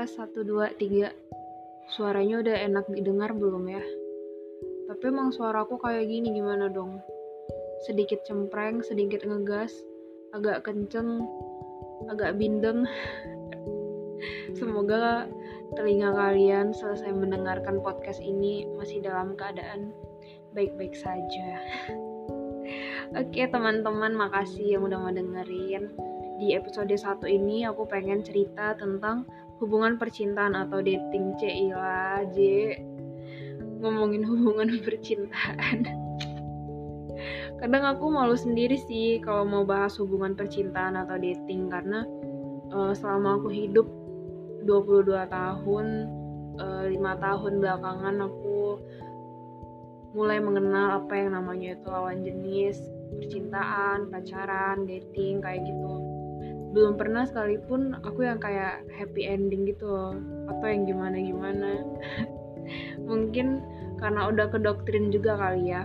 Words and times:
tes 0.00 0.16
1, 0.16 0.32
2, 0.32 0.80
3 0.80 1.12
Suaranya 1.92 2.40
udah 2.40 2.56
enak 2.56 2.88
didengar 2.88 3.36
belum 3.36 3.68
ya? 3.68 3.84
Tapi 4.88 5.12
emang 5.12 5.28
suaraku 5.28 5.76
kayak 5.76 6.08
gini 6.08 6.32
gimana 6.32 6.72
dong? 6.72 7.04
Sedikit 7.84 8.24
cempreng, 8.24 8.80
sedikit 8.80 9.20
ngegas, 9.28 9.76
agak 10.32 10.64
kenceng, 10.64 11.20
agak 12.08 12.40
bindeng 12.40 12.88
Semoga 14.56 15.28
telinga 15.76 16.16
kalian 16.16 16.72
selesai 16.72 17.12
mendengarkan 17.12 17.84
podcast 17.84 18.24
ini 18.24 18.64
masih 18.80 19.04
dalam 19.04 19.36
keadaan 19.36 19.92
baik-baik 20.56 20.96
saja 20.96 21.60
Oke 23.20 23.44
teman-teman 23.52 24.16
makasih 24.16 24.80
yang 24.80 24.88
udah 24.88 24.96
mau 24.96 25.12
dengerin 25.12 25.92
di 26.40 26.56
episode 26.56 26.88
1 26.88 27.20
ini 27.28 27.68
aku 27.68 27.84
pengen 27.84 28.24
cerita 28.24 28.72
tentang 28.72 29.28
hubungan 29.60 30.00
percintaan 30.00 30.56
atau 30.56 30.80
dating. 30.80 31.36
Cila 31.36 32.24
J. 32.32 32.72
Ngomongin 33.84 34.24
hubungan 34.24 34.72
percintaan. 34.88 35.84
Kadang 37.60 37.84
aku 37.84 38.08
malu 38.08 38.40
sendiri 38.40 38.80
sih 38.88 39.20
kalau 39.20 39.44
mau 39.44 39.68
bahas 39.68 40.00
hubungan 40.00 40.32
percintaan 40.32 40.96
atau 40.96 41.20
dating 41.20 41.68
karena 41.68 42.08
uh, 42.72 42.96
selama 42.96 43.36
aku 43.36 43.52
hidup 43.52 43.84
22 44.64 45.12
tahun 45.28 45.86
eh, 46.56 46.84
5 46.96 47.00
tahun 47.00 47.52
belakangan 47.60 48.16
aku 48.24 48.80
mulai 50.16 50.40
mengenal 50.40 51.04
apa 51.04 51.12
yang 51.16 51.36
namanya 51.36 51.76
itu 51.76 51.86
lawan 51.88 52.24
jenis 52.24 52.80
percintaan, 53.20 54.08
pacaran, 54.08 54.88
dating 54.88 55.44
kayak 55.44 55.64
gitu 55.64 56.09
belum 56.70 56.94
pernah 56.94 57.26
sekalipun 57.26 57.98
aku 58.06 58.22
yang 58.22 58.38
kayak 58.38 58.86
happy 58.94 59.26
ending 59.26 59.66
gitu 59.66 59.90
loh. 59.90 60.14
Atau 60.46 60.66
yang 60.70 60.86
gimana 60.86 61.16
gimana 61.18 61.70
mungkin 63.10 63.62
karena 63.98 64.30
udah 64.30 64.46
ke 64.48 64.58
doktrin 64.62 65.10
juga 65.10 65.34
kali 65.34 65.74
ya. 65.74 65.84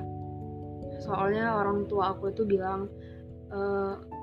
Soalnya 1.01 1.57
orang 1.57 1.89
tua 1.89 2.13
aku 2.13 2.31
itu 2.31 2.45
bilang 2.45 2.87
e, 3.49 3.59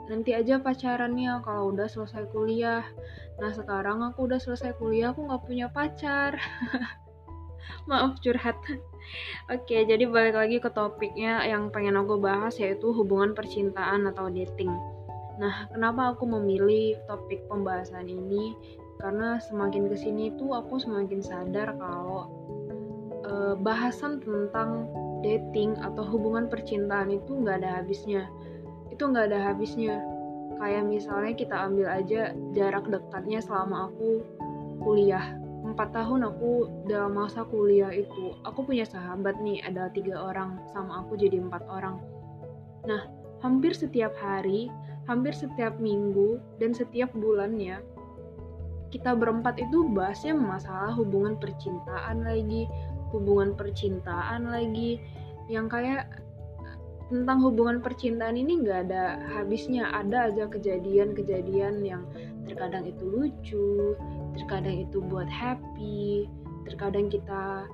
nanti 0.06 0.32
aja 0.38 0.62
pacarannya 0.62 1.42
kalau 1.42 1.74
udah 1.74 1.90
selesai 1.90 2.30
kuliah. 2.30 2.86
Nah 3.42 3.50
sekarang 3.50 4.06
aku 4.06 4.30
udah 4.30 4.38
selesai 4.38 4.78
kuliah 4.78 5.10
aku 5.10 5.26
nggak 5.26 5.42
punya 5.44 5.66
pacar. 5.66 6.38
Maaf 7.90 8.22
curhat. 8.22 8.56
Oke 9.54 9.82
jadi 9.82 10.06
balik 10.06 10.38
lagi 10.38 10.62
ke 10.62 10.70
topiknya 10.70 11.42
yang 11.42 11.74
pengen 11.74 11.98
aku 11.98 12.22
bahas 12.22 12.54
yaitu 12.62 12.94
hubungan 12.94 13.34
percintaan 13.34 14.06
atau 14.06 14.30
dating 14.30 14.70
Nah, 15.42 15.66
kenapa 15.74 16.14
aku 16.14 16.22
memilih 16.22 16.94
topik 17.10 17.42
pembahasan 17.50 18.06
ini? 18.06 18.54
Karena 19.02 19.42
semakin 19.42 19.90
ke 19.90 19.98
sini 19.98 20.30
tuh 20.38 20.54
aku 20.54 20.78
semakin 20.78 21.18
sadar 21.18 21.74
kalau 21.82 22.30
e, 23.26 23.58
bahasan 23.58 24.22
tentang 24.22 24.86
dating 25.26 25.74
atau 25.82 26.06
hubungan 26.06 26.46
percintaan 26.46 27.10
itu 27.10 27.42
nggak 27.42 27.58
ada 27.58 27.82
habisnya. 27.82 28.30
Itu 28.94 29.10
nggak 29.10 29.34
ada 29.34 29.50
habisnya. 29.50 29.98
Kayak 30.62 30.86
misalnya 30.86 31.34
kita 31.34 31.56
ambil 31.58 31.90
aja 31.90 32.30
jarak 32.54 32.86
dekatnya 32.86 33.42
selama 33.42 33.90
aku 33.90 34.22
kuliah. 34.86 35.34
Empat 35.66 35.90
tahun 35.90 36.30
aku 36.30 36.86
dalam 36.86 37.18
masa 37.18 37.42
kuliah 37.42 37.90
itu, 37.90 38.38
aku 38.46 38.62
punya 38.62 38.86
sahabat 38.86 39.42
nih, 39.42 39.58
ada 39.66 39.90
tiga 39.90 40.22
orang, 40.22 40.58
sama 40.70 41.02
aku 41.02 41.18
jadi 41.18 41.38
empat 41.42 41.66
orang. 41.66 41.98
Nah, 42.86 43.10
hampir 43.42 43.74
setiap 43.74 44.14
hari 44.18 44.70
hampir 45.10 45.34
setiap 45.34 45.76
minggu 45.82 46.38
dan 46.62 46.72
setiap 46.72 47.10
bulannya 47.16 47.82
kita 48.92 49.16
berempat 49.16 49.56
itu 49.56 49.88
bahasnya 49.88 50.36
masalah 50.36 50.92
hubungan 50.92 51.40
percintaan 51.40 52.28
lagi, 52.28 52.68
hubungan 53.08 53.56
percintaan 53.56 54.52
lagi, 54.52 55.00
yang 55.48 55.64
kayak 55.66 56.12
tentang 57.08 57.40
hubungan 57.40 57.80
percintaan 57.80 58.36
ini 58.36 58.60
nggak 58.60 58.88
ada 58.88 59.16
habisnya, 59.32 59.88
ada 59.96 60.28
aja 60.28 60.44
kejadian-kejadian 60.44 61.80
yang 61.80 62.04
terkadang 62.44 62.84
itu 62.84 63.04
lucu, 63.08 63.96
terkadang 64.36 64.84
itu 64.84 65.00
buat 65.00 65.28
happy, 65.28 66.28
terkadang 66.68 67.08
kita 67.08 67.64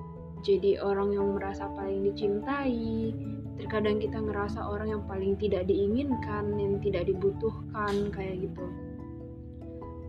jadi 0.46 0.78
orang 0.78 1.18
yang 1.18 1.34
merasa 1.34 1.66
paling 1.74 2.06
dicintai, 2.06 3.10
terkadang 3.58 3.98
kita 3.98 4.18
ngerasa 4.22 4.62
orang 4.62 4.88
yang 4.94 5.04
paling 5.04 5.34
tidak 5.36 5.66
diinginkan 5.66 6.54
yang 6.56 6.78
tidak 6.78 7.10
dibutuhkan 7.10 8.10
kayak 8.14 8.46
gitu 8.46 8.64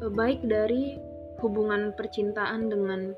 eh, 0.06 0.12
baik 0.14 0.46
dari 0.46 0.96
hubungan 1.42 1.92
percintaan 1.96 2.70
dengan 2.70 3.16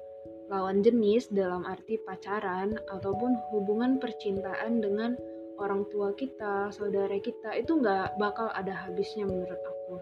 lawan 0.51 0.83
jenis 0.83 1.31
dalam 1.31 1.63
arti 1.63 1.95
pacaran 2.03 2.75
ataupun 2.91 3.39
hubungan 3.55 4.03
percintaan 4.03 4.83
dengan 4.83 5.15
orang 5.61 5.87
tua 5.87 6.11
kita, 6.17 6.73
saudara 6.75 7.15
kita 7.21 7.55
itu 7.55 7.79
nggak 7.79 8.19
bakal 8.19 8.51
ada 8.51 8.73
habisnya 8.73 9.23
menurut 9.23 9.61
aku. 9.61 9.95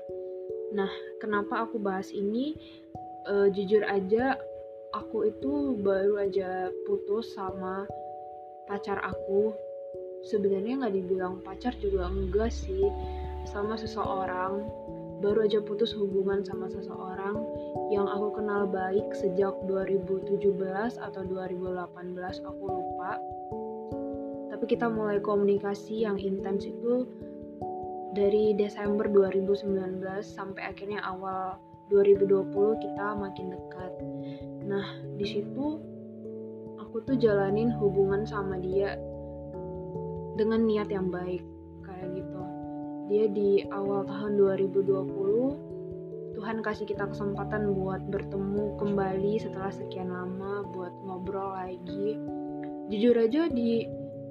Nah, 0.74 0.90
kenapa 1.22 1.70
aku 1.70 1.78
bahas 1.78 2.10
ini? 2.16 2.58
E, 3.30 3.54
jujur 3.54 3.86
aja, 3.86 4.40
aku 4.96 5.30
itu 5.30 5.78
baru 5.84 6.26
aja 6.26 6.74
putus 6.88 7.36
sama 7.38 7.86
pacar 8.66 8.98
aku 9.06 9.54
sebenarnya 10.28 10.84
nggak 10.84 10.96
dibilang 10.96 11.40
pacar 11.44 11.76
juga 11.80 12.10
enggak 12.10 12.52
sih. 12.52 12.90
Sama 13.48 13.80
seseorang 13.80 14.68
baru 15.20 15.48
aja 15.48 15.60
putus 15.60 15.92
hubungan 15.96 16.44
sama 16.48 16.72
seseorang 16.72 17.36
yang 17.92 18.08
aku 18.08 18.40
kenal 18.40 18.64
baik 18.72 19.12
sejak 19.12 19.52
2017 19.68 20.40
atau 20.96 21.22
2018 21.28 22.48
aku 22.48 22.64
lupa. 22.64 23.20
Tapi 24.50 24.66
kita 24.68 24.88
mulai 24.88 25.20
komunikasi 25.20 26.08
yang 26.08 26.16
intens 26.20 26.68
itu 26.68 27.08
dari 28.16 28.56
Desember 28.58 29.06
2019 29.08 30.02
sampai 30.24 30.72
akhirnya 30.72 31.04
awal 31.06 31.60
2020 31.92 32.84
kita 32.84 33.06
makin 33.18 33.54
dekat. 33.54 33.94
Nah 34.66 34.86
di 35.18 35.26
situ 35.26 35.80
aku 36.80 37.06
tuh 37.06 37.18
jalanin 37.18 37.70
hubungan 37.78 38.26
sama 38.26 38.58
dia 38.58 38.98
dengan 40.40 40.64
niat 40.64 40.88
yang 40.88 41.12
baik 41.12 41.44
kayak 41.84 42.08
gitu. 42.16 42.42
Dia 43.12 43.26
di 43.28 43.68
awal 43.76 44.08
tahun 44.08 44.40
2020 44.40 45.70
Tuhan 46.40 46.64
kasih 46.64 46.88
kita 46.88 47.04
kesempatan 47.12 47.76
buat 47.76 48.00
bertemu 48.08 48.80
kembali 48.80 49.44
setelah 49.44 49.76
sekian 49.76 50.08
lama 50.08 50.64
buat 50.72 50.96
ngobrol 51.04 51.52
lagi. 51.52 52.16
Jujur 52.88 53.20
aja 53.20 53.52
di 53.52 53.84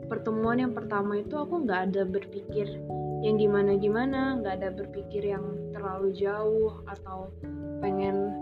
pertemuan 0.08 0.56
yang 0.56 0.72
pertama 0.72 1.20
itu 1.20 1.36
aku 1.36 1.68
nggak 1.68 1.92
ada 1.92 2.02
berpikir 2.08 2.80
yang 3.20 3.36
gimana 3.36 3.76
gimana 3.76 4.40
nggak 4.40 4.54
ada 4.62 4.70
berpikir 4.72 5.20
yang 5.20 5.44
terlalu 5.76 6.16
jauh 6.16 6.80
atau 6.88 7.28
pengen 7.84 8.32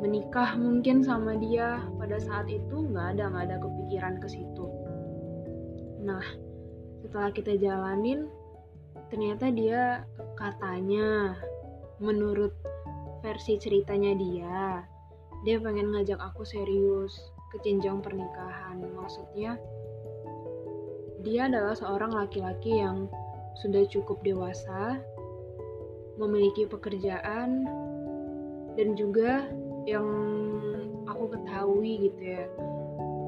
menikah 0.00 0.56
mungkin 0.56 1.04
sama 1.04 1.36
dia. 1.36 1.84
Pada 2.00 2.16
saat 2.16 2.48
itu 2.48 2.88
nggak 2.88 3.20
ada 3.20 3.36
nggak 3.36 3.44
ada 3.52 3.56
kepikiran 3.60 4.16
ke 4.16 4.32
situ. 4.32 4.66
Nah 6.08 6.24
setelah 7.12 7.28
kita 7.28 7.60
jalanin 7.60 8.24
ternyata 9.12 9.52
dia 9.52 10.08
katanya 10.32 11.36
menurut 12.00 12.56
versi 13.20 13.60
ceritanya 13.60 14.16
dia 14.16 14.80
dia 15.44 15.60
pengen 15.60 15.92
ngajak 15.92 16.16
aku 16.16 16.40
serius 16.48 17.12
ke 17.52 17.60
jenjang 17.60 18.00
pernikahan. 18.00 18.80
Maksudnya 18.96 19.60
dia 21.20 21.52
adalah 21.52 21.76
seorang 21.76 22.16
laki-laki 22.16 22.80
yang 22.80 23.12
sudah 23.60 23.84
cukup 23.92 24.16
dewasa 24.24 24.96
memiliki 26.16 26.64
pekerjaan 26.64 27.68
dan 28.72 28.88
juga 28.96 29.52
yang 29.84 30.08
aku 31.04 31.28
ketahui 31.28 32.08
gitu 32.08 32.40
ya 32.40 32.48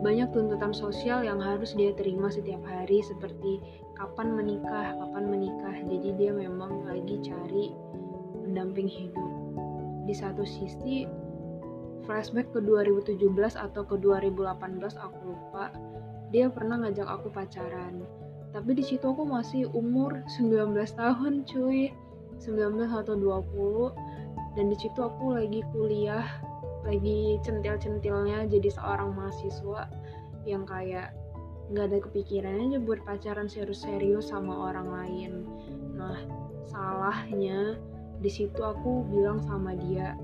banyak 0.05 0.29
tuntutan 0.37 0.77
sosial 0.77 1.25
yang 1.25 1.41
harus 1.41 1.73
dia 1.73 1.97
terima 1.97 2.29
setiap 2.29 2.61
hari 2.69 3.01
seperti 3.01 3.65
kapan 3.97 4.37
menikah, 4.37 4.93
kapan 5.01 5.25
menikah. 5.33 5.77
Jadi 5.89 6.13
dia 6.21 6.29
memang 6.37 6.85
lagi 6.85 7.17
cari 7.25 7.73
pendamping 8.45 8.85
hidup. 8.85 9.33
Di 10.05 10.13
satu 10.13 10.45
sisi 10.45 11.09
flashback 12.05 12.53
ke 12.53 12.61
2017 12.61 13.17
atau 13.57 13.83
ke 13.89 13.97
2018 13.97 14.93
aku 15.01 15.19
lupa, 15.33 15.73
dia 16.29 16.53
pernah 16.53 16.85
ngajak 16.85 17.09
aku 17.09 17.33
pacaran. 17.33 18.05
Tapi 18.53 18.77
di 18.77 18.85
situ 18.85 19.09
aku 19.09 19.25
masih 19.25 19.73
umur 19.73 20.21
19 20.37 20.77
tahun, 21.01 21.49
cuy. 21.49 21.89
19 22.45 22.93
atau 22.93 23.15
20 23.17 24.59
dan 24.59 24.71
di 24.71 24.77
situ 24.77 24.99
aku 25.01 25.39
lagi 25.39 25.63
kuliah 25.71 26.27
lagi 26.85 27.41
centil-centilnya 27.41 28.45
jadi 28.49 28.69
seorang 28.69 29.17
mahasiswa 29.17 29.89
yang 30.45 30.69
kayak 30.69 31.17
nggak 31.73 31.87
ada 31.89 31.99
kepikiran 32.05 32.69
aja 32.69 32.79
buat 32.81 33.01
pacaran 33.09 33.49
serius-serius 33.49 34.29
sama 34.29 34.69
orang 34.69 34.89
lain. 34.93 35.33
Nah 35.97 36.21
salahnya 36.69 37.81
di 38.21 38.29
situ 38.29 38.61
aku 38.61 39.09
bilang 39.09 39.41
sama 39.41 39.73
dia 39.73 40.17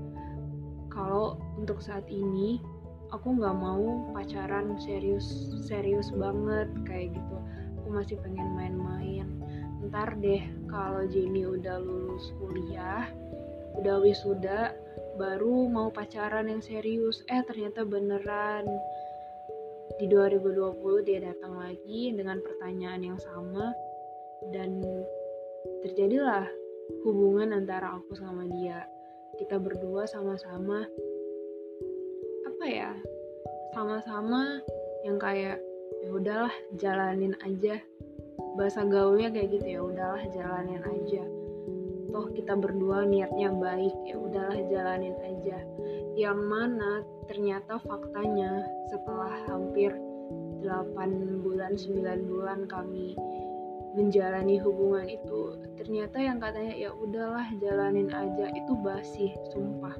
kalau 0.93 1.41
untuk 1.57 1.81
saat 1.81 2.05
ini 2.13 2.61
aku 3.09 3.41
nggak 3.41 3.57
mau 3.57 4.13
pacaran 4.13 4.77
serius 4.77 5.49
serius 5.65 6.13
banget 6.13 6.69
kayak 6.85 7.17
gitu. 7.17 7.35
Aku 7.81 7.87
masih 7.89 8.21
pengen 8.21 8.53
main-main. 8.53 9.25
Ntar 9.89 10.13
deh 10.21 10.45
kalau 10.69 11.09
Jenny 11.09 11.41
udah 11.49 11.81
lulus 11.81 12.29
kuliah 12.37 13.09
udah 13.81 14.03
wisuda 14.03 14.75
baru 15.21 15.69
mau 15.69 15.93
pacaran 15.93 16.49
yang 16.49 16.65
serius. 16.65 17.21
Eh 17.29 17.45
ternyata 17.45 17.85
beneran. 17.85 18.65
Di 20.01 20.09
2020 20.09 21.05
dia 21.05 21.21
datang 21.21 21.61
lagi 21.61 22.09
dengan 22.17 22.41
pertanyaan 22.41 23.13
yang 23.13 23.19
sama. 23.21 23.69
Dan 24.49 24.81
terjadilah 25.85 26.49
hubungan 27.05 27.53
antara 27.53 28.01
aku 28.01 28.17
sama 28.17 28.49
dia. 28.49 28.81
Kita 29.37 29.61
berdua 29.61 30.09
sama-sama 30.09 30.81
apa 32.49 32.65
ya 32.69 32.93
sama-sama 33.73 34.61
yang 35.01 35.17
kayak 35.21 35.61
ya 36.01 36.09
udahlah 36.09 36.53
jalanin 36.81 37.37
aja. 37.45 37.77
Bahasa 38.57 38.81
gaulnya 38.89 39.29
kayak 39.29 39.53
gitu 39.53 39.67
ya 39.77 39.81
udahlah 39.85 40.25
jalanin 40.33 40.81
aja 40.81 41.40
toh 42.11 42.27
kita 42.31 42.53
berdua 42.59 43.07
niatnya 43.07 43.51
baik 43.55 43.95
ya 44.05 44.15
udahlah 44.19 44.59
jalanin 44.67 45.15
aja. 45.23 45.59
Yang 46.15 46.39
mana 46.45 46.91
ternyata 47.31 47.79
faktanya 47.81 48.67
setelah 48.91 49.31
hampir 49.47 49.95
8 50.61 51.41
bulan 51.41 51.73
9 51.73 52.29
bulan 52.29 52.59
kami 52.69 53.17
menjalani 53.91 54.55
hubungan 54.63 55.03
itu 55.03 55.59
ternyata 55.75 56.15
yang 56.15 56.39
katanya 56.39 56.75
ya 56.79 56.91
udahlah 56.95 57.43
jalanin 57.59 58.07
aja 58.11 58.47
itu 58.55 58.73
basi 58.79 59.35
sumpah. 59.51 59.95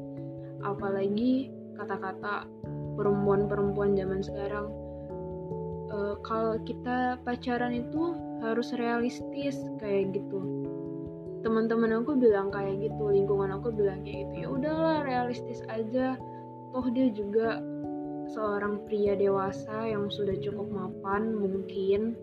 Apalagi 0.63 1.51
kata-kata 1.75 2.45
perempuan-perempuan 2.95 3.97
zaman 3.97 4.21
sekarang 4.21 4.67
e, 5.89 5.97
kalau 6.21 6.55
kita 6.63 7.17
pacaran 7.25 7.73
itu 7.73 8.13
harus 8.45 8.69
realistis 8.77 9.57
kayak 9.81 10.13
gitu 10.13 10.60
teman-teman 11.41 12.01
aku 12.01 12.17
bilang 12.17 12.53
kayak 12.53 12.77
gitu 12.85 13.09
lingkungan 13.09 13.49
aku 13.53 13.73
bilang 13.73 14.05
kayak 14.05 14.29
gitu 14.29 14.35
ya 14.45 14.47
udahlah 14.49 14.97
realistis 15.05 15.65
aja. 15.69 16.17
Toh 16.71 16.87
dia 16.93 17.11
juga 17.11 17.59
seorang 18.31 18.87
pria 18.87 19.17
dewasa 19.17 19.89
yang 19.89 20.07
sudah 20.07 20.37
cukup 20.39 20.69
mapan 20.71 21.35
mungkin. 21.35 22.15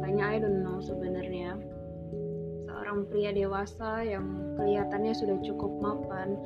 Faktanya 0.00 0.24
I 0.32 0.36
don't 0.40 0.62
know 0.64 0.80
sebenarnya. 0.80 1.58
Seorang 2.66 3.10
pria 3.10 3.34
dewasa 3.34 4.06
yang 4.06 4.56
kelihatannya 4.56 5.12
sudah 5.12 5.36
cukup 5.44 5.70
mapan 5.82 6.38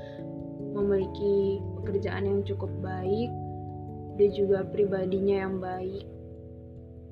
memiliki 0.75 1.63
pekerjaan 1.79 2.27
yang 2.27 2.41
cukup 2.43 2.73
baik 2.83 3.31
dia 4.15 4.31
juga 4.31 4.63
pribadinya 4.63 5.43
yang 5.47 5.59
baik. 5.59 6.07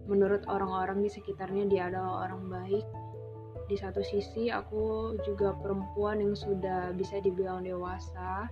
Menurut 0.06 0.42
orang-orang 0.50 1.02
di 1.02 1.10
sekitarnya 1.10 1.66
dia 1.70 1.90
adalah 1.90 2.26
orang 2.26 2.46
baik 2.50 2.86
di 3.70 3.76
satu 3.78 4.02
sisi 4.02 4.50
aku 4.50 5.16
juga 5.22 5.54
perempuan 5.58 6.18
yang 6.18 6.34
sudah 6.34 6.90
bisa 6.96 7.22
dibilang 7.22 7.62
dewasa 7.62 8.50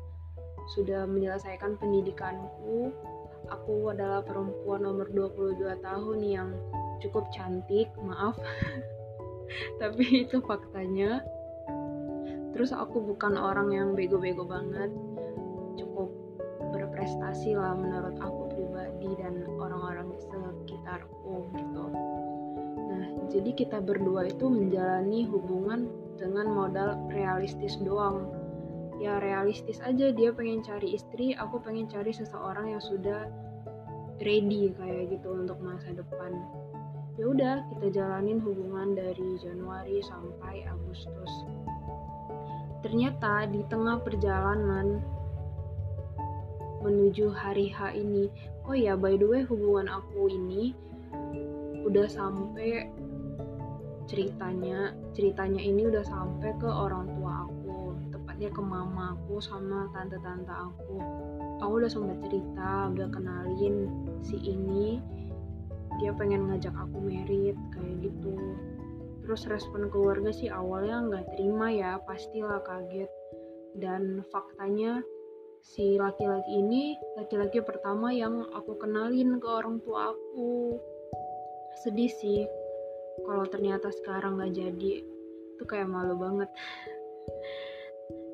sudah 0.74 1.08
menyelesaikan 1.08 1.74
pendidikanku. 1.80 2.94
Aku 3.50 3.90
adalah 3.90 4.22
perempuan 4.22 4.86
nomor 4.86 5.10
22 5.10 5.82
tahun 5.82 6.18
yang 6.22 6.48
cukup 7.02 7.26
cantik 7.34 7.90
maaf. 7.98 8.38
Tapi 9.82 10.28
itu 10.28 10.38
faktanya. 10.44 11.24
Terus 12.54 12.70
aku 12.70 13.02
bukan 13.02 13.34
orang 13.34 13.74
yang 13.74 13.88
bego-bego 13.98 14.46
banget. 14.46 14.92
Cukup 15.74 16.14
berprestasi 16.70 17.58
lah 17.58 17.74
menurut 17.74 18.14
aku 18.22 18.54
pribadi 18.54 19.10
dan 19.18 19.42
jadi 23.30 23.50
kita 23.54 23.78
berdua 23.78 24.26
itu 24.26 24.50
menjalani 24.50 25.22
hubungan 25.30 25.86
dengan 26.18 26.50
modal 26.50 26.98
realistis 27.14 27.78
doang. 27.78 28.26
Ya 28.98 29.22
realistis 29.22 29.78
aja. 29.80 30.10
Dia 30.10 30.34
pengen 30.34 30.60
cari 30.66 30.98
istri 30.98 31.32
aku 31.38 31.62
pengen 31.62 31.86
cari 31.86 32.10
seseorang 32.10 32.74
yang 32.74 32.82
sudah 32.82 33.30
ready 34.20 34.74
kayak 34.76 35.14
gitu 35.14 35.30
untuk 35.32 35.62
masa 35.62 35.94
depan. 35.94 36.34
Ya 37.16 37.24
udah 37.30 37.54
kita 37.72 38.02
jalanin 38.02 38.42
hubungan 38.42 38.98
dari 38.98 39.38
Januari 39.38 40.02
sampai 40.02 40.66
Agustus. 40.66 41.32
Ternyata 42.82 43.46
di 43.46 43.62
tengah 43.70 44.02
perjalanan 44.02 45.00
menuju 46.80 47.28
hari 47.30 47.68
H 47.70 47.92
ini 47.92 48.32
oh 48.64 48.72
ya 48.72 48.96
by 48.96 49.20
the 49.20 49.28
way 49.28 49.44
hubungan 49.44 49.84
aku 49.92 50.32
ini 50.32 50.72
udah 51.84 52.08
sampai 52.08 52.88
ceritanya 54.10 54.90
ceritanya 55.14 55.62
ini 55.62 55.86
udah 55.86 56.02
sampai 56.02 56.50
ke 56.58 56.66
orang 56.66 57.06
tua 57.14 57.46
aku 57.46 57.94
tepatnya 58.10 58.56
ke 58.56 58.62
mama 58.64 59.04
aku 59.14 59.36
sama 59.36 59.86
tante-tante 59.92 60.48
aku. 60.48 60.96
Aku 61.60 61.72
udah 61.76 61.92
sempat 61.92 62.24
cerita 62.24 62.88
udah 62.88 63.08
kenalin 63.12 63.76
si 64.24 64.40
ini. 64.40 64.96
Dia 66.00 66.16
pengen 66.16 66.48
ngajak 66.48 66.72
aku 66.72 67.04
merit 67.04 67.52
kayak 67.76 67.94
gitu. 68.00 68.32
Terus 69.20 69.44
respon 69.44 69.92
keluarga 69.92 70.32
sih 70.32 70.48
awalnya 70.48 71.04
nggak 71.04 71.36
terima 71.36 71.68
ya 71.68 72.00
pastilah 72.00 72.64
kaget. 72.64 73.12
Dan 73.76 74.24
faktanya 74.32 75.04
si 75.60 76.00
laki-laki 76.00 76.64
ini 76.64 76.96
laki-laki 77.20 77.60
pertama 77.60 78.08
yang 78.08 78.48
aku 78.56 78.80
kenalin 78.80 79.36
ke 79.36 79.48
orang 79.52 79.84
tua 79.84 80.16
aku. 80.16 80.80
Sedih 81.84 82.08
sih 82.08 82.48
kalau 83.24 83.44
ternyata 83.48 83.88
sekarang 83.92 84.40
nggak 84.40 84.54
jadi 84.54 84.92
itu 85.56 85.62
kayak 85.68 85.88
malu 85.90 86.16
banget 86.16 86.50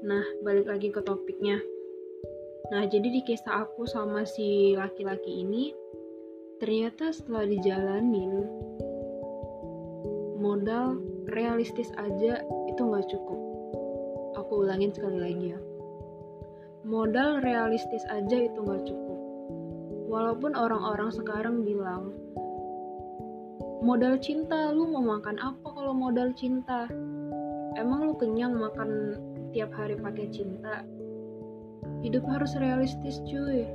nah 0.05 0.23
balik 0.45 0.67
lagi 0.69 0.89
ke 0.93 1.01
topiknya 1.03 1.59
nah 2.71 2.83
jadi 2.87 3.07
di 3.07 3.21
kisah 3.23 3.67
aku 3.67 3.87
sama 3.87 4.27
si 4.27 4.75
laki-laki 4.75 5.47
ini 5.47 5.75
Ternyata 6.57 7.13
setelah 7.13 7.45
dijalanin, 7.45 8.49
modal 10.41 10.97
realistis 11.29 11.93
aja 12.01 12.41
itu 12.65 12.81
nggak 12.81 13.05
cukup. 13.13 13.41
Aku 14.41 14.65
ulangin 14.65 14.89
sekali 14.89 15.21
lagi 15.21 15.53
ya. 15.53 15.61
Modal 16.81 17.45
realistis 17.45 18.01
aja 18.09 18.41
itu 18.41 18.57
nggak 18.57 18.89
cukup. 18.89 19.19
Walaupun 20.09 20.57
orang-orang 20.57 21.13
sekarang 21.13 21.61
bilang, 21.61 22.17
modal 23.85 24.17
cinta, 24.17 24.73
lu 24.73 24.89
mau 24.89 25.05
makan 25.05 25.37
apa 25.41 25.69
kalau 25.69 25.93
modal 25.93 26.33
cinta? 26.33 26.89
Emang 27.77 28.09
lu 28.09 28.15
kenyang 28.17 28.57
makan 28.57 29.21
tiap 29.53 29.73
hari 29.77 29.97
pakai 30.01 30.33
cinta? 30.33 30.85
Hidup 32.01 32.25
harus 32.29 32.57
realistis 32.57 33.21
cuy. 33.29 33.69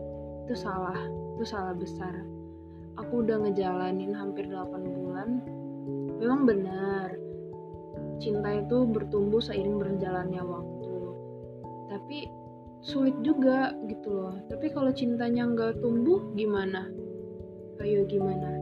Itu 0.48 0.53
salah, 0.58 0.98
itu 1.38 1.46
salah 1.46 1.77
besar. 1.77 2.13
Aku 2.98 3.22
udah 3.22 3.46
ngejalanin 3.46 4.13
hampir 4.13 4.50
8 4.50 4.81
bulan. 4.81 5.41
Memang 6.17 6.50
benar. 6.50 7.13
Cinta 8.22 8.62
itu 8.62 8.86
bertumbuh 8.89 9.41
seiring 9.41 9.77
berjalannya 9.81 10.41
waktu. 10.41 10.98
Tapi 11.89 12.17
sulit 12.81 13.17
juga 13.22 13.74
gitu 13.86 14.10
loh. 14.10 14.34
Tapi 14.50 14.70
kalau 14.74 14.89
cintanya 14.93 15.46
nggak 15.46 15.81
tumbuh 15.81 16.22
gimana? 16.34 16.89
Ayo 17.81 18.05
gimana 18.05 18.60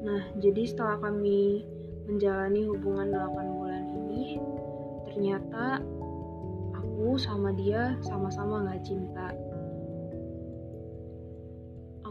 nah 0.00 0.22
jadi 0.40 0.62
setelah 0.64 0.96
kami 1.00 1.64
menjalani 2.08 2.66
hubungan 2.66 3.12
8 3.12 3.56
bulan 3.60 3.84
ini 4.04 4.40
ternyata 5.08 5.84
aku 6.74 7.20
sama 7.20 7.52
dia 7.52 7.96
sama-sama 8.00 8.64
nggak 8.64 8.82
cinta 8.82 9.28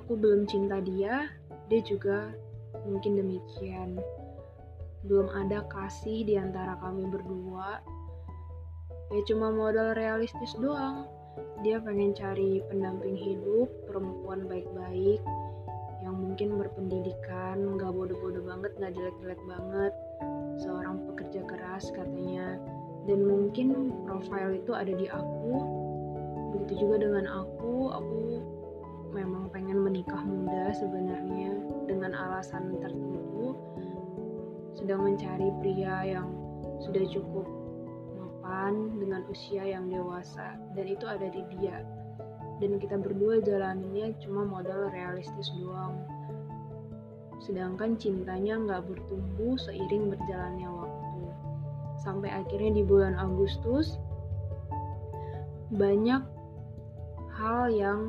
aku 0.09 0.17
belum 0.17 0.49
cinta 0.49 0.81
dia, 0.81 1.29
dia 1.69 1.81
juga 1.85 2.33
mungkin 2.81 3.13
demikian. 3.13 4.01
Belum 5.05 5.29
ada 5.29 5.61
kasih 5.69 6.25
di 6.25 6.33
antara 6.33 6.81
kami 6.81 7.05
berdua. 7.05 7.77
Ya 9.13 9.21
cuma 9.29 9.53
modal 9.53 9.93
realistis 9.93 10.57
doang. 10.57 11.05
Dia 11.61 11.77
pengen 11.77 12.17
cari 12.17 12.57
pendamping 12.73 13.13
hidup, 13.21 13.69
perempuan 13.85 14.49
baik-baik, 14.49 15.21
yang 16.09 16.17
mungkin 16.17 16.57
berpendidikan, 16.57 17.77
nggak 17.77 17.93
bodoh-bodoh 17.93 18.41
banget, 18.41 18.73
nggak 18.81 18.97
jelek-jelek 18.97 19.37
banget, 19.45 19.93
seorang 20.57 21.05
pekerja 21.05 21.45
keras 21.45 21.93
katanya, 21.93 22.57
dan 23.05 23.29
mungkin 23.29 23.93
profile 24.09 24.57
itu 24.57 24.73
ada 24.73 24.89
di 24.89 25.05
aku. 25.05 25.53
Begitu 26.57 26.81
juga 26.81 27.05
dengan 27.05 27.29
aku, 27.29 27.93
aku 27.93 28.41
memang 29.13 29.53
pengen 29.53 29.85
menikah 29.85 30.25
muda 30.25 30.73
sebenarnya 30.73 31.53
dengan 31.85 32.17
alasan 32.17 32.77
tertentu 32.81 33.53
sedang 34.73 35.05
mencari 35.05 35.49
pria 35.61 36.17
yang 36.17 36.29
sudah 36.81 37.05
cukup 37.09 37.45
mapan 38.17 38.97
dengan 39.01 39.25
usia 39.29 39.65
yang 39.65 39.89
dewasa 39.89 40.55
dan 40.77 40.85
itu 40.85 41.05
ada 41.09 41.25
di 41.25 41.41
dia 41.57 41.81
dan 42.59 42.75
kita 42.77 42.99
berdua 42.99 43.39
jalaninnya 43.39 44.15
cuma 44.19 44.43
modal 44.43 44.91
realistis 44.91 45.51
doang. 45.55 45.95
Sedangkan 47.39 47.95
cintanya 47.95 48.59
nggak 48.59 48.83
bertumbuh 48.87 49.55
seiring 49.55 50.11
berjalannya 50.11 50.67
waktu. 50.67 51.21
Sampai 52.03 52.29
akhirnya 52.31 52.79
di 52.79 52.83
bulan 52.83 53.15
Agustus 53.15 53.95
banyak 55.71 56.23
hal 57.39 57.71
yang 57.71 57.99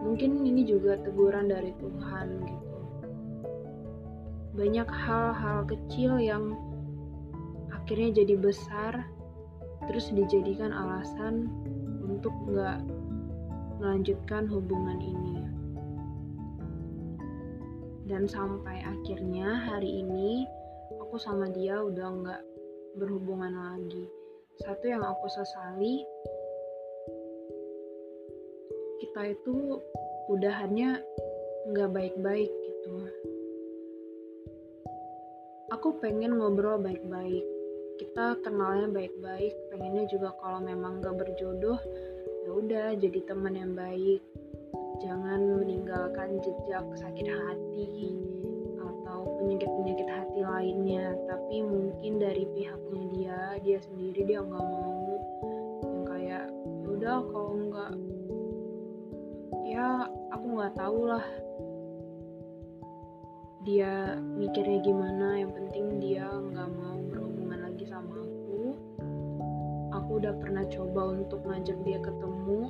mungkin 0.00 0.46
ini 0.46 0.64
juga 0.64 0.96
teguran 1.04 1.52
dari 1.52 1.76
Tuhan 1.76 2.28
gitu. 2.48 2.78
Banyak 4.56 4.88
hal-hal 4.88 5.68
kecil 5.68 6.16
yang 6.16 6.56
akhirnya 7.70 8.24
jadi 8.24 8.34
besar 8.40 8.92
terus 9.88 10.12
dijadikan 10.12 10.72
alasan 10.72 11.48
untuk 12.18 12.34
nggak 12.50 12.82
melanjutkan 13.78 14.50
hubungan 14.50 14.98
ini. 14.98 15.38
Dan 18.10 18.26
sampai 18.26 18.82
akhirnya 18.82 19.70
hari 19.70 20.02
ini 20.02 20.42
aku 20.98 21.14
sama 21.22 21.46
dia 21.54 21.78
udah 21.78 22.08
nggak 22.18 22.42
berhubungan 22.98 23.54
lagi. 23.54 24.10
Satu 24.66 24.90
yang 24.90 25.06
aku 25.06 25.30
sesali 25.30 26.02
kita 28.98 29.38
itu 29.38 29.78
udahannya 30.26 30.98
nggak 31.70 31.90
baik-baik 31.94 32.50
gitu. 32.50 33.06
Aku 35.70 36.02
pengen 36.02 36.42
ngobrol 36.42 36.82
baik-baik 36.82 37.46
kita 37.98 38.38
kenalnya 38.46 38.86
baik-baik 38.94 39.58
pengennya 39.74 40.06
juga 40.06 40.30
kalau 40.38 40.62
memang 40.62 41.02
gak 41.02 41.18
berjodoh 41.18 41.82
ya 42.46 42.50
udah 42.54 42.86
jadi 42.94 43.20
teman 43.26 43.58
yang 43.58 43.74
baik. 43.74 44.22
Jangan 45.02 45.60
meninggalkan 45.62 46.38
jejak 46.40 46.86
sakit 46.94 47.28
hati 47.28 48.14
atau 48.78 49.36
penyakit-penyakit 49.42 50.08
hati 50.08 50.40
lainnya. 50.46 51.12
Tapi 51.26 51.60
mungkin 51.66 52.22
dari 52.22 52.46
pihaknya 52.54 53.02
dia 53.12 53.38
dia 53.66 53.78
sendiri 53.82 54.24
dia 54.24 54.40
nggak 54.40 54.64
mau. 54.64 55.18
Yang 55.82 56.02
kayak 56.06 56.46
ya 56.54 56.88
udah 56.88 57.18
kalau 57.34 57.52
nggak 57.68 57.92
ya 59.68 59.86
aku 60.32 60.46
nggak 60.54 60.74
tahu 60.78 61.00
lah. 61.04 61.26
Dia 63.66 64.16
mikirnya 64.38 64.80
gimana 64.80 65.42
yang 65.42 65.52
penting 65.52 66.00
dia 66.00 66.24
nggak 66.32 66.70
mau 66.72 66.97
udah 70.18 70.34
pernah 70.42 70.66
coba 70.66 71.14
untuk 71.14 71.40
ngajak 71.46 71.78
dia 71.86 71.98
ketemu. 72.02 72.62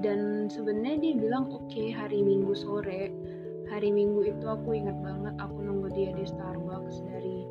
Dan 0.00 0.48
sebenarnya 0.48 0.96
dia 0.96 1.14
bilang 1.20 1.52
oke 1.52 1.68
okay, 1.68 1.92
hari 1.92 2.24
minggu 2.24 2.56
sore. 2.56 3.12
Hari 3.68 3.92
minggu 3.92 4.24
itu 4.24 4.46
aku 4.48 4.72
ingat 4.74 4.96
banget 5.04 5.36
aku 5.36 5.60
nunggu 5.60 5.92
dia 5.92 6.10
di 6.16 6.24
Starbucks 6.24 7.04
dari 7.06 7.44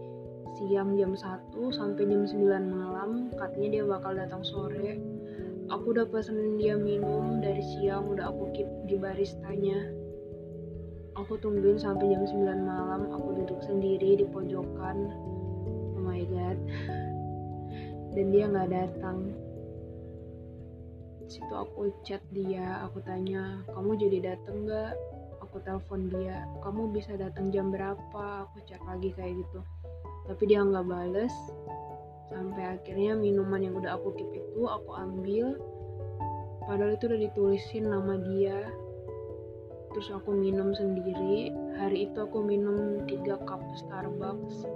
siang 0.58 0.98
jam 0.98 1.13
1 1.13 1.54
sampai 1.54 2.04
jam 2.10 2.25
9 2.25 2.74
malam. 2.74 3.30
Katanya 3.38 3.70
dia 3.70 3.84
bakal 3.86 4.18
datang 4.18 4.42
sore. 4.42 4.98
Aku 5.70 5.94
udah 5.94 6.10
pesen 6.10 6.58
dia 6.58 6.74
minum 6.74 7.38
dari 7.38 7.62
siang 7.62 8.10
udah 8.10 8.34
aku 8.34 8.50
keep 8.58 8.68
di 8.89 8.98
baristanya. 8.98 9.78
Aku 11.13 11.38
tungguin 11.38 11.78
sampai 11.78 12.10
jam 12.10 12.25
9 12.25 12.42
malam 12.66 13.13
aku 13.13 13.46
duduk 13.46 13.62
sendiri 13.62 14.18
di 14.18 14.25
pojokan. 14.25 14.98
Oh 15.94 16.01
my 16.01 16.25
god 16.25 16.58
dan 18.19 18.35
dia 18.35 18.51
nggak 18.51 18.71
datang. 18.75 19.31
Situ 21.23 21.53
aku 21.55 21.88
chat 22.03 22.19
dia 22.35 22.83
aku 22.83 22.99
tanya 23.07 23.63
kamu 23.71 23.95
jadi 23.95 24.35
dateng 24.35 24.67
nggak? 24.67 24.91
Aku 25.39 25.63
telepon 25.63 26.11
dia 26.11 26.43
kamu 26.59 26.91
bisa 26.91 27.15
datang 27.15 27.47
jam 27.47 27.71
berapa? 27.71 28.43
Aku 28.43 28.59
chat 28.67 28.83
lagi 28.83 29.15
kayak 29.15 29.39
gitu. 29.39 29.63
Tapi 30.27 30.43
dia 30.51 30.67
nggak 30.67 30.83
bales. 30.83 31.31
Sampai 32.27 32.75
akhirnya 32.75 33.15
minuman 33.15 33.63
yang 33.63 33.79
udah 33.79 33.95
aku 33.95 34.11
keep 34.19 34.27
itu 34.35 34.67
aku 34.67 34.91
ambil. 34.99 35.55
Padahal 36.67 36.99
itu 36.99 37.07
udah 37.07 37.19
ditulisin 37.23 37.88
nama 37.88 38.19
dia. 38.19 38.67
Terus 39.95 40.11
aku 40.11 40.35
minum 40.35 40.75
sendiri. 40.75 41.55
Hari 41.79 42.11
itu 42.11 42.19
aku 42.19 42.43
minum 42.43 43.07
3 43.07 43.47
cup 43.47 43.63
Starbucks 43.79 44.67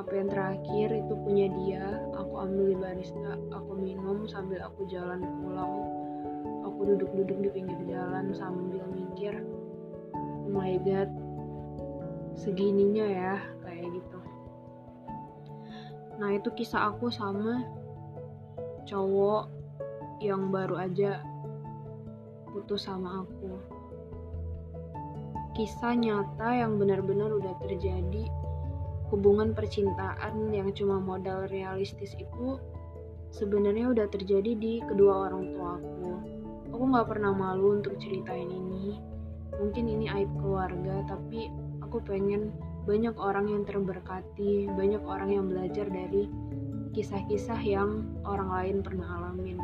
cup 0.00 0.16
yang 0.16 0.32
terakhir 0.32 0.88
itu 0.96 1.12
punya 1.12 1.52
dia 1.60 2.00
aku 2.16 2.40
ambil 2.40 2.72
di 2.72 2.76
barista 2.80 3.36
aku 3.52 3.76
minum 3.76 4.24
sambil 4.24 4.64
aku 4.64 4.88
jalan 4.88 5.20
pulang. 5.44 5.76
Aku 6.64 6.88
duduk-duduk 6.88 7.36
di 7.44 7.50
pinggir 7.52 7.76
jalan 7.84 8.32
sambil 8.32 8.80
mikir 8.88 9.44
oh 10.16 10.48
my 10.48 10.80
god 10.88 11.12
segininya 12.32 13.04
ya 13.04 13.34
kayak 13.60 13.92
gitu. 13.92 14.18
Nah 16.16 16.32
itu 16.32 16.48
kisah 16.56 16.96
aku 16.96 17.12
sama 17.12 17.68
cowok 18.88 19.52
yang 20.24 20.48
baru 20.48 20.80
aja 20.80 21.20
putus 22.48 22.88
sama 22.88 23.28
aku. 23.28 23.52
Kisah 25.52 25.92
nyata 25.92 26.56
yang 26.56 26.80
benar-benar 26.80 27.36
udah 27.36 27.52
terjadi 27.60 28.39
hubungan 29.10 29.52
percintaan 29.52 30.54
yang 30.54 30.70
cuma 30.70 31.02
modal 31.02 31.50
realistis 31.50 32.14
itu 32.14 32.56
sebenarnya 33.34 33.90
udah 33.90 34.06
terjadi 34.06 34.54
di 34.54 34.78
kedua 34.86 35.30
orang 35.30 35.50
tua 35.54 35.68
aku. 35.78 36.10
Aku 36.70 36.84
nggak 36.86 37.08
pernah 37.10 37.34
malu 37.34 37.82
untuk 37.82 37.98
ceritain 37.98 38.46
ini. 38.46 39.02
Mungkin 39.58 39.90
ini 39.90 40.06
aib 40.06 40.30
keluarga, 40.38 41.02
tapi 41.10 41.50
aku 41.82 41.98
pengen 42.06 42.54
banyak 42.86 43.12
orang 43.18 43.50
yang 43.50 43.62
terberkati, 43.66 44.70
banyak 44.72 45.02
orang 45.02 45.34
yang 45.34 45.44
belajar 45.50 45.90
dari 45.90 46.30
kisah-kisah 46.94 47.60
yang 47.66 48.06
orang 48.22 48.50
lain 48.50 48.76
pernah 48.80 49.20
alamin. 49.20 49.58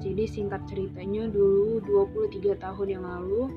Jadi 0.00 0.24
singkat 0.24 0.64
ceritanya 0.64 1.28
dulu 1.28 1.84
23 1.84 2.56
tahun 2.56 2.88
yang 2.88 3.04
lalu 3.04 3.52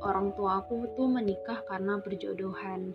orang 0.00 0.32
tua 0.36 0.64
aku 0.64 0.90
tuh 0.96 1.08
menikah 1.08 1.60
karena 1.68 2.00
perjodohan 2.00 2.92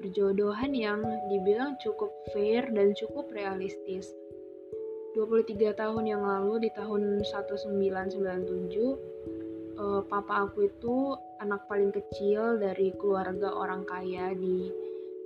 perjodohan 0.00 0.72
yang 0.76 1.00
dibilang 1.32 1.80
cukup 1.80 2.12
fair 2.32 2.68
dan 2.72 2.92
cukup 2.92 3.32
realistis. 3.32 4.12
23 5.16 5.72
tahun 5.72 6.04
yang 6.04 6.20
lalu 6.20 6.68
di 6.68 6.70
tahun 6.76 7.24
1997 7.24 9.80
uh, 9.80 10.04
papa 10.04 10.44
aku 10.44 10.68
itu 10.68 11.16
anak 11.40 11.64
paling 11.68 11.92
kecil 11.92 12.58
dari 12.60 12.92
keluarga 12.96 13.52
orang 13.52 13.84
kaya 13.88 14.32
di 14.36 14.72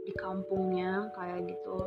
di 0.07 0.12
kampungnya 0.19 1.11
kayak 1.15 1.47
gitu. 1.50 1.79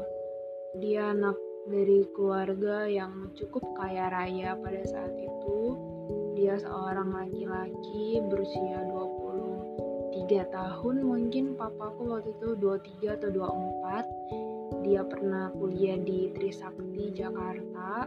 Dia 0.80 1.12
anak 1.16 1.36
dari 1.68 2.04
keluarga 2.12 2.88
yang 2.88 3.32
cukup 3.40 3.64
kaya 3.80 4.12
raya 4.12 4.56
pada 4.60 4.84
saat 4.84 5.16
itu. 5.16 5.60
Dia 6.34 6.58
seorang 6.60 7.14
laki-laki 7.14 8.20
berusia 8.26 8.84
20 8.90 9.13
tiga 10.14 10.46
tahun 10.54 11.02
mungkin 11.02 11.58
papaku 11.58 12.14
waktu 12.14 12.38
itu 12.38 12.54
23 12.62 13.18
atau 13.18 13.30
24 13.34 14.86
dia 14.86 15.02
pernah 15.02 15.50
kuliah 15.58 15.98
di 15.98 16.30
Trisakti 16.34 17.14
Jakarta. 17.14 18.06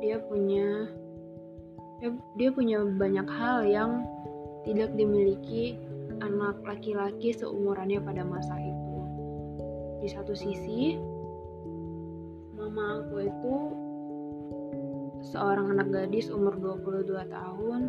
Dia 0.00 0.16
punya 0.24 0.88
dia, 2.00 2.10
dia 2.40 2.50
punya 2.52 2.80
banyak 2.84 3.28
hal 3.28 3.68
yang 3.68 3.90
tidak 4.64 4.92
dimiliki 4.96 5.76
anak 6.20 6.60
laki-laki 6.64 7.32
seumurannya 7.32 8.00
pada 8.00 8.24
masa 8.24 8.56
itu. 8.56 8.98
Di 10.00 10.08
satu 10.08 10.32
sisi 10.32 10.96
mama 12.56 13.04
aku 13.04 13.16
itu 13.24 13.56
seorang 15.20 15.76
anak 15.76 15.92
gadis 15.92 16.32
umur 16.32 16.56
22 16.56 17.28
tahun 17.28 17.80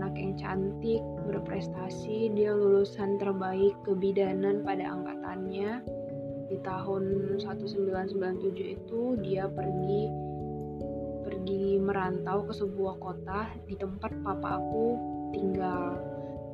anak 0.00 0.16
yang 0.16 0.32
cantik, 0.40 1.04
berprestasi, 1.28 2.32
dia 2.32 2.56
lulusan 2.56 3.20
terbaik 3.20 3.76
kebidanan 3.84 4.64
pada 4.64 4.96
angkatannya. 4.96 5.84
Di 6.48 6.56
tahun 6.64 7.36
1997 7.36 8.16
itu 8.56 9.00
dia 9.20 9.44
pergi 9.52 10.08
pergi 11.28 11.76
merantau 11.76 12.48
ke 12.48 12.56
sebuah 12.56 12.96
kota 12.96 13.52
di 13.68 13.76
tempat 13.76 14.08
papa 14.24 14.56
aku 14.56 14.96
tinggal. 15.36 16.00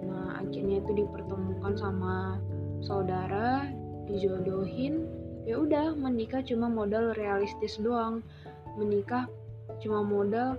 Nah, 0.02 0.42
akhirnya 0.42 0.82
itu 0.82 1.06
dipertemukan 1.06 1.78
sama 1.78 2.42
saudara, 2.82 3.70
dijodohin, 4.10 5.06
ya 5.46 5.62
udah 5.62 5.94
menikah 5.94 6.42
cuma 6.42 6.66
modal 6.66 7.14
realistis 7.14 7.78
doang. 7.78 8.26
Menikah 8.74 9.30
cuma 9.78 10.02
modal 10.02 10.58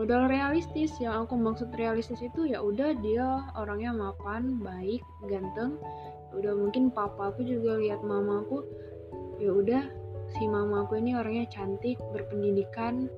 modal 0.00 0.32
realistis 0.32 0.96
yang 0.96 1.28
aku 1.28 1.36
maksud 1.36 1.76
realistis 1.76 2.24
itu 2.24 2.48
ya 2.48 2.64
udah 2.64 2.96
dia 3.04 3.44
orangnya 3.52 3.92
mapan 3.92 4.56
baik 4.56 5.04
ganteng. 5.28 5.76
Udah 6.32 6.56
mungkin 6.56 6.88
papa 6.88 7.28
aku 7.28 7.44
juga 7.44 7.76
lihat 7.76 8.00
mama 8.00 8.40
aku 8.40 8.64
ya 9.36 9.52
udah 9.52 9.84
si 10.32 10.48
mama 10.48 10.88
aku 10.88 10.96
ini 10.96 11.12
orangnya 11.12 11.44
cantik 11.52 12.00
berpendidikan. 12.16 13.12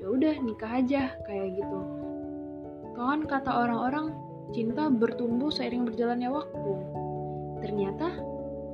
Ya 0.00 0.08
udah 0.08 0.40
nikah 0.40 0.80
aja 0.80 1.12
kayak 1.28 1.52
gitu. 1.52 1.78
Kan 2.96 3.28
kata 3.28 3.52
orang-orang 3.52 4.16
cinta 4.56 4.88
bertumbuh 4.88 5.52
seiring 5.52 5.84
berjalannya 5.84 6.32
waktu. 6.32 6.72
Ternyata 7.60 8.08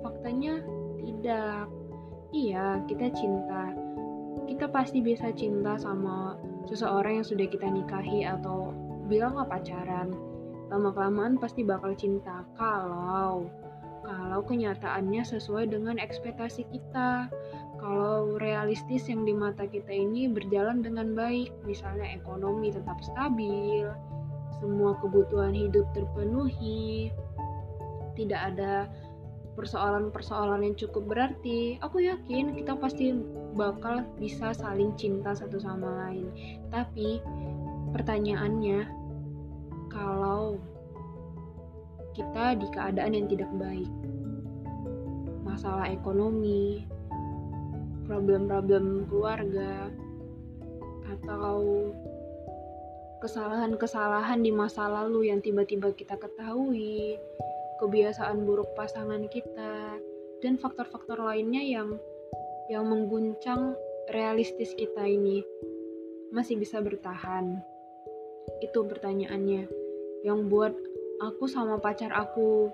faktanya 0.06 0.62
tidak. 1.02 1.66
Iya 2.30 2.86
kita 2.86 3.10
cinta 3.18 3.87
kita 4.48 4.66
pasti 4.72 5.04
bisa 5.04 5.28
cinta 5.36 5.76
sama 5.76 6.40
seseorang 6.64 7.20
yang 7.20 7.26
sudah 7.28 7.46
kita 7.46 7.68
nikahi 7.68 8.24
atau 8.24 8.72
bilang 9.06 9.36
nggak 9.36 9.52
pacaran. 9.52 10.16
Lama 10.72 10.90
kelamaan 10.92 11.36
pasti 11.36 11.64
bakal 11.64 11.92
cinta 11.92 12.48
kalau 12.56 13.48
kalau 14.08 14.40
kenyataannya 14.40 15.20
sesuai 15.20 15.68
dengan 15.68 16.00
ekspektasi 16.00 16.64
kita. 16.72 17.28
Kalau 17.78 18.34
realistis 18.42 19.06
yang 19.06 19.22
di 19.22 19.30
mata 19.30 19.62
kita 19.62 19.94
ini 19.94 20.26
berjalan 20.26 20.82
dengan 20.82 21.14
baik 21.14 21.54
misalnya 21.62 22.10
ekonomi 22.10 22.74
tetap 22.74 22.98
stabil 22.98 23.86
semua 24.58 24.98
kebutuhan 24.98 25.54
hidup 25.54 25.86
terpenuhi 25.94 27.14
tidak 28.18 28.40
ada 28.54 28.90
persoalan-persoalan 29.58 30.62
yang 30.62 30.78
cukup 30.78 31.10
berarti, 31.10 31.82
aku 31.82 32.06
yakin 32.06 32.54
kita 32.54 32.78
pasti 32.78 33.10
bakal 33.58 34.06
bisa 34.14 34.54
saling 34.54 34.94
cinta 34.94 35.34
satu 35.34 35.58
sama 35.58 36.06
lain. 36.06 36.30
Tapi 36.70 37.18
pertanyaannya, 37.90 38.86
kalau 39.90 40.62
kita 42.14 42.54
di 42.54 42.66
keadaan 42.70 43.18
yang 43.18 43.26
tidak 43.26 43.50
baik, 43.58 43.90
masalah 45.42 45.90
ekonomi, 45.90 46.86
problem-problem 48.06 49.10
keluarga, 49.10 49.90
atau 51.18 51.90
kesalahan-kesalahan 53.18 54.38
di 54.38 54.54
masa 54.54 54.86
lalu 54.86 55.34
yang 55.34 55.42
tiba-tiba 55.42 55.90
kita 55.98 56.14
ketahui, 56.14 57.18
kebiasaan 57.78 58.44
buruk 58.44 58.74
pasangan 58.74 59.24
kita, 59.30 59.98
dan 60.42 60.54
faktor-faktor 60.58 61.18
lainnya 61.18 61.62
yang 61.62 61.98
yang 62.68 62.84
mengguncang 62.86 63.74
realistis 64.12 64.76
kita 64.76 65.02
ini 65.08 65.42
masih 66.30 66.60
bisa 66.60 66.78
bertahan. 66.84 67.58
Itu 68.60 68.84
pertanyaannya. 68.84 69.64
Yang 70.24 70.40
buat 70.52 70.74
aku 71.24 71.48
sama 71.48 71.80
pacar 71.80 72.12
aku 72.12 72.68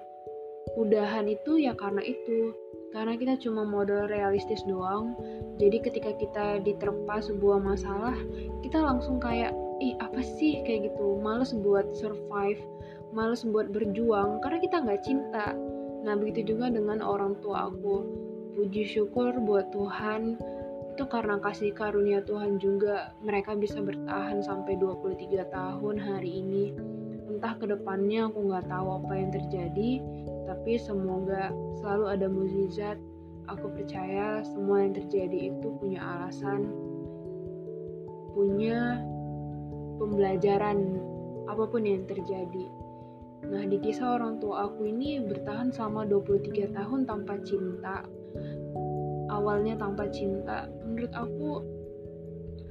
udahan 0.75 1.31
itu 1.31 1.63
ya 1.63 1.79
karena 1.79 2.03
itu. 2.03 2.55
Karena 2.95 3.19
kita 3.19 3.35
cuma 3.43 3.67
modal 3.67 4.07
realistis 4.07 4.63
doang. 4.67 5.19
Jadi 5.59 5.83
ketika 5.83 6.15
kita 6.15 6.47
diterpa 6.63 7.19
sebuah 7.23 7.59
masalah, 7.59 8.15
kita 8.63 8.79
langsung 8.79 9.19
kayak, 9.19 9.51
ih 9.83 9.95
apa 10.03 10.21
sih 10.23 10.63
kayak 10.67 10.93
gitu. 10.93 11.19
Males 11.23 11.55
buat 11.55 11.91
survive 11.97 12.61
males 13.15 13.47
buat 13.47 13.71
berjuang 13.71 14.43
karena 14.43 14.59
kita 14.59 14.77
nggak 14.83 15.03
cinta. 15.07 15.55
Nah 16.03 16.19
begitu 16.19 16.53
juga 16.53 16.69
dengan 16.69 17.01
orang 17.01 17.39
tua 17.41 17.71
aku. 17.71 18.03
Puji 18.55 18.87
syukur 18.87 19.35
buat 19.43 19.71
Tuhan 19.75 20.39
itu 20.95 21.05
karena 21.11 21.43
kasih 21.43 21.75
karunia 21.75 22.23
Tuhan 22.23 22.63
juga 22.63 23.15
mereka 23.19 23.59
bisa 23.59 23.83
bertahan 23.83 24.43
sampai 24.47 24.79
23 24.79 25.43
tahun 25.51 25.97
hari 25.99 26.39
ini. 26.39 26.65
Entah 27.27 27.59
ke 27.59 27.67
depannya 27.67 28.31
aku 28.31 28.47
nggak 28.47 28.71
tahu 28.71 29.03
apa 29.03 29.13
yang 29.19 29.31
terjadi, 29.35 29.91
tapi 30.47 30.79
semoga 30.79 31.51
selalu 31.83 32.05
ada 32.07 32.27
mukjizat. 32.31 32.99
Aku 33.45 33.75
percaya 33.75 34.41
semua 34.47 34.87
yang 34.87 34.95
terjadi 34.97 35.53
itu 35.53 35.69
punya 35.83 36.01
alasan, 36.01 36.71
punya 38.33 39.05
pembelajaran 39.97 40.99
apa 41.49 41.65
pun 41.69 41.83
yang 41.85 42.05
terjadi. 42.09 42.67
Nah, 43.45 43.63
di 43.69 43.77
kisah 43.77 44.17
orang 44.17 44.41
tua 44.41 44.73
aku 44.73 44.89
ini 44.89 45.21
bertahan 45.21 45.69
selama 45.69 46.09
23 46.09 46.73
tahun 46.73 47.01
tanpa 47.05 47.37
cinta. 47.45 48.05
Awalnya 49.29 49.77
tanpa 49.77 50.09
cinta, 50.09 50.71
menurut 50.87 51.13
aku 51.13 51.51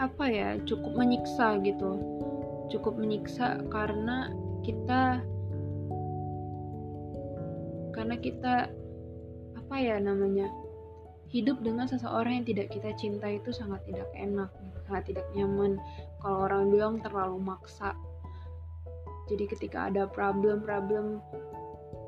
apa 0.01 0.25
ya, 0.25 0.49
cukup 0.65 0.97
menyiksa 0.97 1.61
gitu. 1.61 2.01
Cukup 2.73 2.97
menyiksa 2.97 3.61
karena 3.69 4.33
kita 4.65 5.21
karena 7.93 8.15
kita 8.17 8.73
apa 9.53 9.75
ya 9.77 10.01
namanya? 10.01 10.49
Hidup 11.33 11.65
dengan 11.65 11.89
seseorang 11.89 12.45
yang 12.45 12.45
tidak 12.45 12.69
kita 12.69 12.93
cinta 12.93 13.25
itu 13.25 13.49
sangat 13.49 13.81
tidak 13.89 14.05
enak, 14.13 14.53
sangat 14.85 15.09
tidak 15.09 15.25
nyaman. 15.33 15.81
Kalau 16.21 16.45
orang 16.45 16.69
bilang 16.69 17.01
terlalu 17.01 17.41
maksa, 17.41 17.97
jadi 19.25 19.49
ketika 19.49 19.89
ada 19.89 20.05
problem-problem 20.05 21.23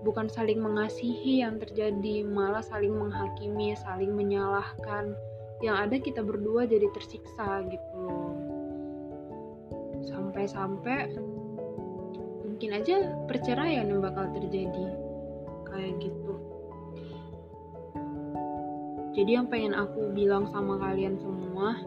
bukan 0.06 0.30
saling 0.30 0.62
mengasihi 0.62 1.42
yang 1.42 1.58
terjadi, 1.58 2.22
malah 2.22 2.62
saling 2.62 2.94
menghakimi, 2.94 3.74
saling 3.74 4.14
menyalahkan. 4.14 5.18
Yang 5.64 5.78
ada 5.82 5.96
kita 5.98 6.22
berdua 6.22 6.70
jadi 6.70 6.86
tersiksa 6.94 7.66
gitu. 7.66 8.06
Sampai-sampai 10.06 11.18
mungkin 12.46 12.78
aja 12.78 13.10
perceraian 13.26 13.90
yang 13.90 14.06
bakal 14.06 14.30
terjadi. 14.38 14.86
Kayak 15.66 15.98
gitu. 15.98 16.55
Jadi 19.16 19.32
yang 19.32 19.48
pengen 19.48 19.72
aku 19.72 20.12
bilang 20.12 20.52
sama 20.52 20.76
kalian 20.76 21.16
semua, 21.16 21.80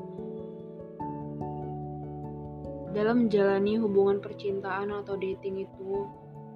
dalam 2.96 3.28
menjalani 3.28 3.76
hubungan 3.76 4.16
percintaan 4.16 4.88
atau 5.04 5.12
dating 5.20 5.68
itu, 5.68 6.08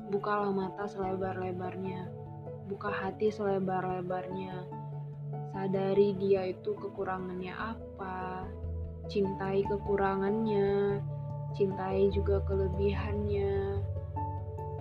bukalah 0.08 0.48
mata 0.48 0.88
selebar-lebarnya, 0.88 2.08
buka 2.72 2.88
hati 2.88 3.28
selebar-lebarnya, 3.28 4.64
sadari 5.52 6.16
dia 6.16 6.48
itu 6.48 6.72
kekurangannya 6.72 7.52
apa, 7.52 8.48
cintai 9.12 9.68
kekurangannya, 9.68 11.04
cintai 11.52 12.08
juga 12.16 12.40
kelebihannya, 12.48 13.76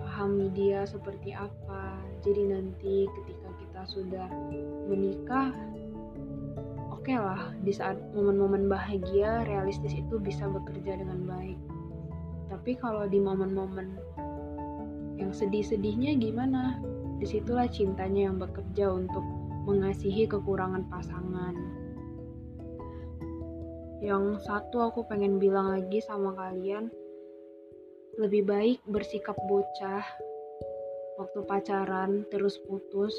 pahami 0.00 0.48
dia 0.56 0.88
seperti 0.88 1.36
apa. 1.36 2.00
Jadi 2.24 2.42
nanti 2.48 3.04
ketika 3.12 3.48
kita 3.60 3.82
sudah 3.92 4.28
menikah, 4.88 5.52
oke 7.02 7.10
okay 7.10 7.18
lah 7.18 7.50
di 7.66 7.74
saat 7.74 7.98
momen-momen 8.14 8.70
bahagia 8.70 9.42
realistis 9.50 9.90
itu 9.90 10.22
bisa 10.22 10.46
bekerja 10.46 11.02
dengan 11.02 11.26
baik. 11.26 11.58
Tapi 12.46 12.78
kalau 12.78 13.10
di 13.10 13.18
momen-momen 13.18 13.98
yang 15.18 15.34
sedih-sedihnya 15.34 16.14
gimana? 16.22 16.78
Di 17.18 17.26
situlah 17.26 17.66
cintanya 17.66 18.30
yang 18.30 18.38
bekerja 18.38 18.94
untuk 18.94 19.26
mengasihi 19.66 20.30
kekurangan 20.30 20.86
pasangan. 20.86 21.58
Yang 23.98 24.46
satu 24.46 24.86
aku 24.86 25.02
pengen 25.10 25.42
bilang 25.42 25.74
lagi 25.74 25.98
sama 26.06 26.38
kalian 26.38 26.86
lebih 28.22 28.46
baik 28.46 28.78
bersikap 28.86 29.34
bocah 29.50 30.06
waktu 31.18 31.40
pacaran 31.50 32.22
terus 32.30 32.62
putus 32.62 33.10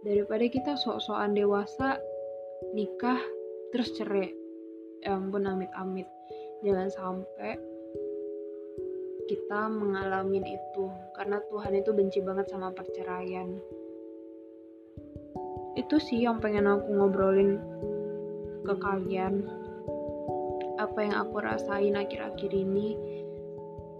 daripada 0.00 0.48
kita 0.48 0.80
sok-sokan 0.80 1.36
dewasa 1.36 2.00
nikah 2.74 3.20
terus 3.70 3.92
cerai. 3.96 4.32
Ya 5.04 5.14
ampun 5.14 5.46
amit-amit. 5.46 6.08
Jangan 6.66 6.90
sampai 6.90 7.54
kita 9.28 9.68
mengalami 9.68 10.40
itu 10.42 10.84
karena 11.14 11.38
Tuhan 11.52 11.72
itu 11.76 11.90
benci 11.94 12.18
banget 12.24 12.48
sama 12.50 12.72
perceraian. 12.74 13.60
Itu 15.78 16.02
sih 16.02 16.26
yang 16.26 16.42
pengen 16.42 16.66
aku 16.66 16.88
ngobrolin 16.90 17.60
ke 18.66 18.74
kalian. 18.74 19.46
Apa 20.82 20.98
yang 21.06 21.16
aku 21.22 21.38
rasain 21.38 21.94
akhir-akhir 21.94 22.50
ini. 22.50 22.98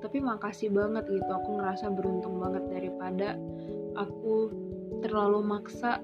Tapi 0.02 0.18
makasih 0.22 0.70
banget 0.74 1.10
gitu 1.10 1.30
aku 1.30 1.58
ngerasa 1.58 1.90
beruntung 1.90 2.38
banget 2.38 2.64
daripada 2.70 3.34
aku 3.98 4.50
terlalu 5.02 5.42
maksa 5.42 5.98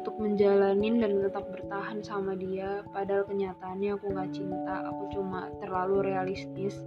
untuk 0.00 0.16
menjalanin 0.16 1.04
dan 1.04 1.20
tetap 1.20 1.44
bertahan 1.52 2.00
sama 2.00 2.32
dia. 2.32 2.80
Padahal 2.88 3.28
kenyataannya 3.28 4.00
aku 4.00 4.16
nggak 4.16 4.32
cinta 4.32 4.88
aku 4.88 5.12
cuma 5.12 5.52
terlalu 5.60 6.08
realistis. 6.08 6.80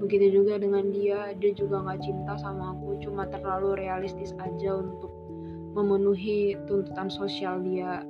Begitu 0.00 0.40
juga 0.40 0.56
dengan 0.56 0.88
dia 0.88 1.36
dia 1.36 1.52
juga 1.52 1.84
nggak 1.84 2.00
cinta 2.00 2.32
sama 2.40 2.72
aku 2.72 2.96
cuma 3.04 3.28
terlalu 3.28 3.76
realistis 3.76 4.32
aja 4.40 4.80
untuk 4.80 5.12
memenuhi 5.76 6.56
tuntutan 6.64 7.12
sosial 7.12 7.60
dia. 7.60 8.00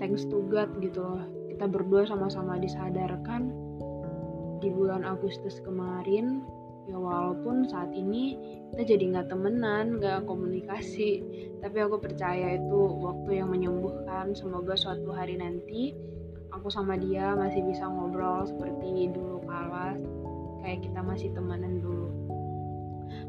Thanks 0.00 0.24
to 0.32 0.40
God 0.48 0.80
gitu 0.80 1.04
loh. 1.04 1.20
Kita 1.52 1.68
berdua 1.68 2.08
sama-sama 2.08 2.56
disadarkan 2.56 3.52
di 4.64 4.72
bulan 4.72 5.04
Agustus 5.04 5.60
kemarin 5.60 6.48
ya 6.88 6.96
walaupun 6.96 7.68
saat 7.68 7.92
ini 7.92 8.34
kita 8.72 8.96
jadi 8.96 9.04
nggak 9.12 9.28
temenan 9.28 10.00
nggak 10.00 10.24
komunikasi 10.24 11.20
tapi 11.60 11.76
aku 11.84 12.00
percaya 12.00 12.56
itu 12.56 12.80
waktu 13.02 13.42
yang 13.42 13.52
menyembuhkan. 13.52 14.32
Semoga 14.32 14.74
suatu 14.78 15.12
hari 15.12 15.36
nanti 15.36 15.92
aku 16.54 16.72
sama 16.72 16.96
dia 16.96 17.36
masih 17.36 17.62
bisa 17.66 17.84
ngobrol 17.86 18.48
seperti 18.48 19.12
dulu 19.12 19.44
kala 19.44 19.94
kayak 20.64 20.82
kita 20.86 21.00
masih 21.04 21.28
temenan 21.36 21.82
dulu. 21.82 22.08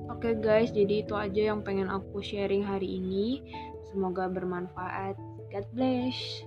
Oke 0.09 0.33
okay 0.33 0.35
guys 0.39 0.69
jadi 0.73 1.05
itu 1.05 1.13
aja 1.13 1.53
yang 1.53 1.61
pengen 1.61 1.91
aku 1.91 2.23
sharing 2.23 2.63
hari 2.63 2.99
ini. 3.01 3.43
Semoga 3.91 4.29
bermanfaat. 4.29 5.17
God 5.49 5.65
bless 5.73 6.45